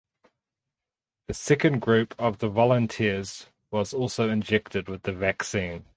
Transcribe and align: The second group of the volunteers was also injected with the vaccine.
The 1.27 1.35
second 1.35 1.79
group 1.79 2.15
of 2.17 2.39
the 2.39 2.49
volunteers 2.49 3.45
was 3.69 3.93
also 3.93 4.29
injected 4.29 4.89
with 4.89 5.03
the 5.03 5.13
vaccine. 5.13 5.85